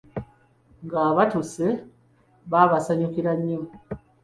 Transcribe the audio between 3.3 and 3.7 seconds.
nnyo.